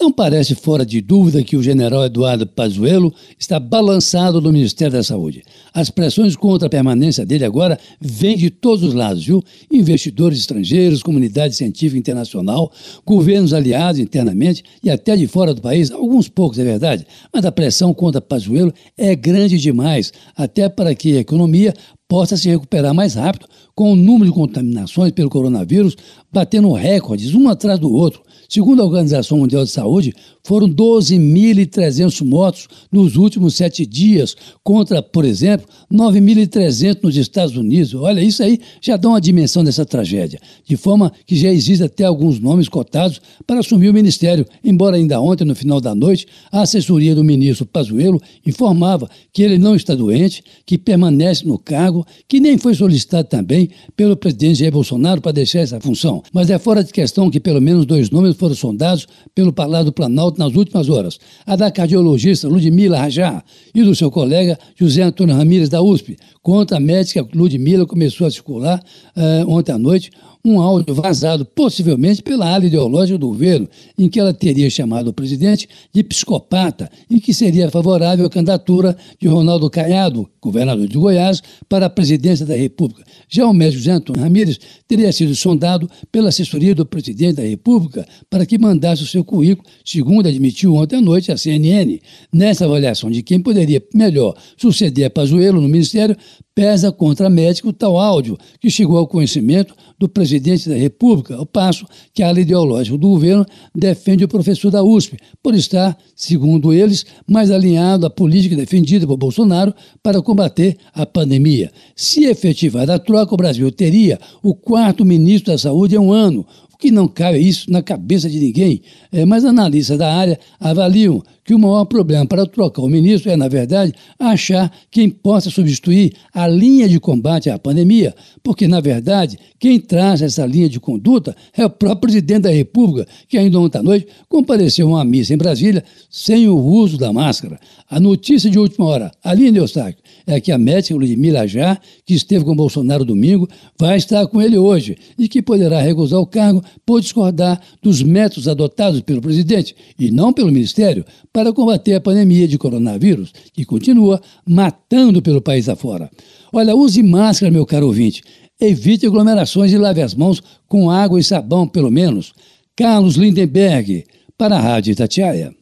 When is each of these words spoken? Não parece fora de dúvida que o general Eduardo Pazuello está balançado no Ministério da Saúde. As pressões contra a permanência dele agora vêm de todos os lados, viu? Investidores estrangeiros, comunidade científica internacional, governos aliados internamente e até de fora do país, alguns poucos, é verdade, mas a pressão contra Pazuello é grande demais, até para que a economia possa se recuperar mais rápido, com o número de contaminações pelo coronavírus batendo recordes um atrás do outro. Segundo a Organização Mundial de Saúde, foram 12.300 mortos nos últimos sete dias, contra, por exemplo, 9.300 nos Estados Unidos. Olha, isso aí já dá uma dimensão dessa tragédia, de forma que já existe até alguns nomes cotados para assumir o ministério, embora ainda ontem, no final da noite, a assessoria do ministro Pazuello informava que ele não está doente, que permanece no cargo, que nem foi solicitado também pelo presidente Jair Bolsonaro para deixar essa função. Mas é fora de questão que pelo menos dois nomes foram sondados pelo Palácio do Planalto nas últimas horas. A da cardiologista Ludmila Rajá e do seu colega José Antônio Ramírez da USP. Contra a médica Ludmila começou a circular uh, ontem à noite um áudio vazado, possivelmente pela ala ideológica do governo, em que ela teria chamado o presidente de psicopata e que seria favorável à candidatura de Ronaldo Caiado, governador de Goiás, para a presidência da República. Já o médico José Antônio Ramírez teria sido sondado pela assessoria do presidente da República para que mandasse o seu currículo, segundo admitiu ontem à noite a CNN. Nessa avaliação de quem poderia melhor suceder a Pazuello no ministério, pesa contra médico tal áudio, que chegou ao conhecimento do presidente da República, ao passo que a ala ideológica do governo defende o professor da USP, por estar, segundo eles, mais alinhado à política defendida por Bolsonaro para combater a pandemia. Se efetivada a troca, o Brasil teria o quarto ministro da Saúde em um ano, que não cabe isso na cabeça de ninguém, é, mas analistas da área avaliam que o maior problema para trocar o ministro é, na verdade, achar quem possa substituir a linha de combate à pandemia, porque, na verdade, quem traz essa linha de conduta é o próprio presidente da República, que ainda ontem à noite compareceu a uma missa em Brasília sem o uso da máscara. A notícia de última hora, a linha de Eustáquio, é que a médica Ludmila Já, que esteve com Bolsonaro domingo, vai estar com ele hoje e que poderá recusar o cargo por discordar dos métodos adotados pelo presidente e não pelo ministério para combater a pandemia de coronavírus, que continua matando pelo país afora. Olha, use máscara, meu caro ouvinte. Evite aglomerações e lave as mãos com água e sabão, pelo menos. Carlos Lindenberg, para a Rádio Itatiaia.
Não 0.00 0.12
parece 0.12 0.54
fora 0.54 0.86
de 0.86 1.00
dúvida 1.00 1.42
que 1.42 1.56
o 1.56 1.62
general 1.62 2.04
Eduardo 2.04 2.46
Pazuello 2.46 3.12
está 3.36 3.58
balançado 3.58 4.40
no 4.40 4.52
Ministério 4.52 4.92
da 4.92 5.02
Saúde. 5.02 5.42
As 5.74 5.90
pressões 5.90 6.36
contra 6.36 6.68
a 6.68 6.70
permanência 6.70 7.26
dele 7.26 7.44
agora 7.44 7.76
vêm 8.00 8.36
de 8.36 8.48
todos 8.48 8.84
os 8.84 8.94
lados, 8.94 9.26
viu? 9.26 9.42
Investidores 9.68 10.38
estrangeiros, 10.38 11.02
comunidade 11.02 11.56
científica 11.56 11.98
internacional, 11.98 12.70
governos 13.04 13.52
aliados 13.52 14.00
internamente 14.00 14.62
e 14.84 14.88
até 14.88 15.16
de 15.16 15.26
fora 15.26 15.52
do 15.52 15.60
país, 15.60 15.90
alguns 15.90 16.28
poucos, 16.28 16.60
é 16.60 16.64
verdade, 16.64 17.04
mas 17.32 17.44
a 17.44 17.50
pressão 17.50 17.92
contra 17.92 18.20
Pazuello 18.20 18.72
é 18.96 19.16
grande 19.16 19.58
demais, 19.58 20.12
até 20.36 20.68
para 20.68 20.94
que 20.94 21.16
a 21.16 21.20
economia 21.20 21.74
possa 22.08 22.36
se 22.36 22.48
recuperar 22.48 22.94
mais 22.94 23.14
rápido, 23.14 23.46
com 23.74 23.92
o 23.92 23.96
número 23.96 24.30
de 24.30 24.32
contaminações 24.32 25.12
pelo 25.12 25.28
coronavírus 25.28 25.96
batendo 26.32 26.72
recordes 26.72 27.34
um 27.34 27.48
atrás 27.48 27.78
do 27.78 27.92
outro. 27.92 28.22
Segundo 28.48 28.80
a 28.80 28.84
Organização 28.86 29.36
Mundial 29.36 29.62
de 29.62 29.70
Saúde, 29.70 30.14
foram 30.42 30.66
12.300 30.66 32.24
mortos 32.24 32.66
nos 32.90 33.14
últimos 33.14 33.54
sete 33.54 33.84
dias, 33.84 34.34
contra, 34.64 35.02
por 35.02 35.26
exemplo, 35.26 35.68
9.300 35.92 37.00
nos 37.02 37.14
Estados 37.18 37.54
Unidos. 37.54 37.92
Olha, 37.92 38.22
isso 38.22 38.42
aí 38.42 38.58
já 38.80 38.96
dá 38.96 39.10
uma 39.10 39.20
dimensão 39.20 39.62
dessa 39.62 39.84
tragédia, 39.84 40.40
de 40.64 40.78
forma 40.78 41.12
que 41.26 41.36
já 41.36 41.52
existe 41.52 41.84
até 41.84 42.04
alguns 42.04 42.40
nomes 42.40 42.70
cotados 42.70 43.20
para 43.46 43.60
assumir 43.60 43.90
o 43.90 43.92
ministério, 43.92 44.46
embora 44.64 44.96
ainda 44.96 45.20
ontem, 45.20 45.44
no 45.44 45.54
final 45.54 45.78
da 45.78 45.94
noite, 45.94 46.26
a 46.50 46.62
assessoria 46.62 47.14
do 47.14 47.22
ministro 47.22 47.66
Pazuello 47.66 48.18
informava 48.46 49.10
que 49.30 49.42
ele 49.42 49.58
não 49.58 49.76
está 49.76 49.94
doente, 49.94 50.42
que 50.64 50.78
permanece 50.78 51.46
no 51.46 51.58
cargo, 51.58 52.06
que 52.26 52.40
nem 52.40 52.56
foi 52.56 52.74
solicitado 52.74 53.28
também 53.28 53.68
pelo 53.94 54.16
presidente 54.16 54.60
Jair 54.60 54.72
Bolsonaro 54.72 55.20
para 55.20 55.32
deixar 55.32 55.58
essa 55.58 55.78
função. 55.78 56.22
Mas 56.32 56.48
é 56.48 56.58
fora 56.58 56.82
de 56.82 56.90
questão 56.90 57.30
que 57.30 57.38
pelo 57.38 57.60
menos 57.60 57.84
dois 57.84 58.08
nomes 58.08 58.37
foram 58.38 58.54
sondados 58.54 59.06
pelo 59.34 59.52
Palácio 59.52 59.86
do 59.86 59.92
Planalto 59.92 60.38
nas 60.38 60.54
últimas 60.54 60.88
horas. 60.88 61.18
A 61.46 61.56
da 61.56 61.70
cardiologista 61.70 62.48
Ludmila 62.48 62.98
Rajá 62.98 63.42
e 63.74 63.82
do 63.82 63.94
seu 63.94 64.10
colega 64.10 64.58
José 64.76 65.02
Antônio 65.02 65.34
Ramírez 65.34 65.68
da 65.68 65.82
USP. 65.82 66.16
Contra 66.42 66.76
a 66.76 66.80
médica 66.80 67.26
Ludmila 67.34 67.86
começou 67.86 68.26
a 68.26 68.30
circular 68.30 68.82
uh, 69.16 69.50
ontem 69.50 69.72
à 69.72 69.78
noite 69.78 70.10
um 70.44 70.60
áudio 70.60 70.94
vazado, 70.94 71.44
possivelmente 71.44 72.22
pela 72.22 72.48
ala 72.48 72.64
ideológica 72.64 73.18
do 73.18 73.28
governo, 73.28 73.68
em 73.98 74.08
que 74.08 74.18
ela 74.18 74.32
teria 74.32 74.70
chamado 74.70 75.08
o 75.08 75.12
presidente 75.12 75.68
de 75.92 76.02
psicopata 76.02 76.90
e 77.10 77.20
que 77.20 77.34
seria 77.34 77.70
favorável 77.70 78.26
à 78.26 78.30
candidatura 78.30 78.96
de 79.20 79.28
Ronaldo 79.28 79.68
Caiado, 79.68 80.28
governador 80.40 80.86
de 80.86 80.96
Goiás, 80.96 81.42
para 81.68 81.86
a 81.86 81.90
presidência 81.90 82.46
da 82.46 82.54
República. 82.54 83.04
Já 83.28 83.46
o 83.46 83.52
médico 83.52 83.78
José 83.78 83.92
Antônio 83.92 84.22
Ramírez 84.22 84.58
teria 84.86 85.12
sido 85.12 85.34
sondado 85.34 85.90
pela 86.10 86.28
assessoria 86.28 86.74
do 86.74 86.86
presidente 86.86 87.36
da 87.36 87.42
República 87.42 88.06
para 88.30 88.46
que 88.46 88.58
mandasse 88.58 89.02
o 89.02 89.06
seu 89.06 89.24
currículo, 89.24 89.68
segundo 89.84 90.28
admitiu 90.28 90.74
ontem 90.74 90.96
à 90.96 91.00
noite 91.00 91.32
a 91.32 91.36
CNN. 91.36 92.00
Nessa 92.32 92.64
avaliação 92.64 93.10
de 93.10 93.22
quem 93.22 93.40
poderia 93.40 93.82
melhor 93.92 94.34
suceder 94.56 95.06
a 95.06 95.10
Pazuello 95.10 95.60
no 95.60 95.68
ministério, 95.68 96.16
pesa 96.54 96.90
contra 96.90 97.30
médico 97.30 97.72
tal 97.72 97.96
áudio, 97.96 98.36
que 98.60 98.68
chegou 98.68 98.98
ao 98.98 99.06
conhecimento 99.06 99.74
do 99.98 100.08
presidente 100.08 100.27
da 100.68 100.76
República, 100.76 101.36
ao 101.36 101.46
passo 101.46 101.86
que 102.12 102.22
a 102.22 102.28
ala 102.28 102.40
ideológica 102.40 102.96
do 102.96 103.08
governo 103.08 103.46
defende 103.74 104.24
o 104.24 104.28
professor 104.28 104.70
da 104.70 104.82
USP, 104.82 105.16
por 105.42 105.54
estar, 105.54 105.96
segundo 106.14 106.72
eles, 106.72 107.06
mais 107.26 107.50
alinhado 107.50 108.06
à 108.06 108.10
política 108.10 108.56
defendida 108.56 109.06
por 109.06 109.16
Bolsonaro 109.16 109.74
para 110.02 110.22
combater 110.22 110.76
a 110.92 111.06
pandemia. 111.06 111.70
Se 111.94 112.24
efetivada 112.24 112.94
a 112.94 112.98
troca, 112.98 113.34
o 113.34 113.36
Brasil 113.36 113.70
teria 113.72 114.18
o 114.42 114.54
quarto 114.54 115.04
ministro 115.04 115.52
da 115.52 115.58
Saúde 115.58 115.94
em 115.94 115.98
um 115.98 116.12
ano, 116.12 116.46
que 116.78 116.90
não 116.92 117.08
cabe 117.08 117.38
isso 117.38 117.70
na 117.70 117.82
cabeça 117.82 118.30
de 118.30 118.38
ninguém, 118.38 118.80
é, 119.10 119.24
mas 119.24 119.44
analistas 119.44 119.98
da 119.98 120.14
área 120.14 120.38
avaliam 120.60 121.22
que 121.44 121.54
o 121.54 121.58
maior 121.58 121.86
problema 121.86 122.26
para 122.26 122.44
trocar 122.46 122.82
o 122.82 122.88
ministro 122.88 123.30
é, 123.30 123.36
na 123.36 123.48
verdade, 123.48 123.94
achar 124.18 124.70
quem 124.90 125.08
possa 125.08 125.48
substituir 125.48 126.12
a 126.32 126.46
linha 126.46 126.86
de 126.86 127.00
combate 127.00 127.48
à 127.48 127.58
pandemia, 127.58 128.14
porque, 128.42 128.68
na 128.68 128.80
verdade, 128.80 129.38
quem 129.58 129.80
traz 129.80 130.20
essa 130.20 130.44
linha 130.44 130.68
de 130.68 130.78
conduta 130.78 131.34
é 131.56 131.64
o 131.64 131.70
próprio 131.70 132.02
presidente 132.02 132.42
da 132.42 132.50
República, 132.50 133.08
que 133.26 133.38
ainda 133.38 133.58
ontem 133.58 133.78
à 133.78 133.82
noite 133.82 134.06
compareceu 134.28 134.88
a 134.88 134.90
uma 134.90 135.04
missa 135.06 135.32
em 135.32 135.38
Brasília 135.38 135.82
sem 136.10 136.48
o 136.48 136.58
uso 136.58 136.98
da 136.98 137.14
máscara. 137.14 137.58
A 137.90 137.98
notícia 137.98 138.50
de 138.50 138.58
última 138.58 138.84
hora, 138.84 139.10
a 139.24 139.32
linha 139.32 139.50
de 139.50 139.58
Eustáquio, 139.58 140.02
é 140.26 140.38
que 140.38 140.52
a 140.52 140.58
médica 140.58 140.94
Ludmila 140.94 141.48
Já, 141.48 141.80
que 142.04 142.12
esteve 142.12 142.44
com 142.44 142.54
Bolsonaro 142.54 143.06
domingo, 143.06 143.48
vai 143.80 143.96
estar 143.96 144.26
com 144.26 144.42
ele 144.42 144.58
hoje 144.58 144.98
e 145.18 145.26
que 145.26 145.40
poderá 145.40 145.80
recusar 145.80 146.20
o 146.20 146.26
cargo 146.26 146.62
por 146.84 147.00
discordar 147.00 147.60
dos 147.82 148.02
métodos 148.02 148.48
adotados 148.48 149.00
pelo 149.00 149.20
presidente 149.20 149.74
e 149.98 150.10
não 150.10 150.32
pelo 150.32 150.52
ministério 150.52 151.04
para 151.32 151.52
combater 151.52 151.94
a 151.94 152.00
pandemia 152.00 152.48
de 152.48 152.58
coronavírus, 152.58 153.32
que 153.52 153.64
continua 153.64 154.20
matando 154.46 155.22
pelo 155.22 155.42
país 155.42 155.68
afora. 155.68 156.10
Olha, 156.52 156.74
use 156.74 157.02
máscara, 157.02 157.50
meu 157.50 157.66
caro 157.66 157.86
ouvinte. 157.86 158.22
Evite 158.60 159.06
aglomerações 159.06 159.72
e 159.72 159.78
lave 159.78 160.02
as 160.02 160.14
mãos 160.14 160.42
com 160.66 160.90
água 160.90 161.20
e 161.20 161.24
sabão, 161.24 161.68
pelo 161.68 161.90
menos. 161.90 162.32
Carlos 162.74 163.16
Lindenberg, 163.16 164.04
para 164.36 164.56
a 164.56 164.60
Rádio 164.60 164.92
Itatiaia. 164.92 165.57